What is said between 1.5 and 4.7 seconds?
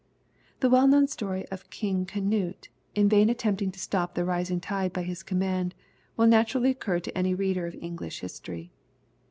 King Canute, in vain attempting to stop the rising